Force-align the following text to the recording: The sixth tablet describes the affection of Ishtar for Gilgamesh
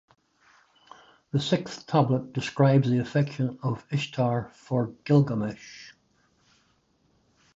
The 1.31 1.39
sixth 1.39 1.85
tablet 1.85 2.33
describes 2.33 2.89
the 2.89 2.97
affection 2.97 3.59
of 3.61 3.85
Ishtar 3.91 4.49
for 4.51 4.95
Gilgamesh 5.05 5.93